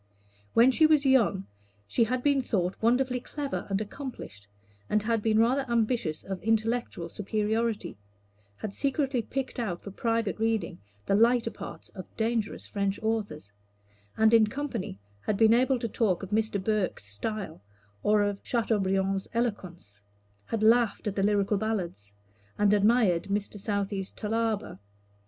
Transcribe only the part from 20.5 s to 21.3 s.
laughed at the